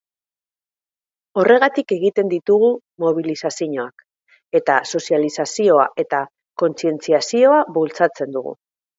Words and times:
Horregatik 1.41 1.91
egiten 1.95 2.29
ditugu 2.31 2.69
mobilizazioak, 3.03 4.01
eta 4.59 4.77
sozializazioa 4.93 5.85
eta 6.05 6.23
kontzientziazioa 6.63 7.61
bultzatzen 7.77 8.35
dugu. 8.39 8.55